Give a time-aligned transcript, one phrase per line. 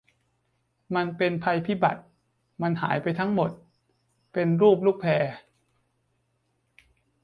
[0.95, 2.01] มันเป็นภัยพิบัติ
[2.61, 3.51] มันหายไปทั้งหมด
[4.33, 5.31] เป็นรูปลูกแพร์